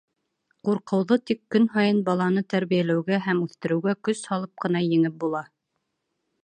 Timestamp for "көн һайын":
1.55-1.99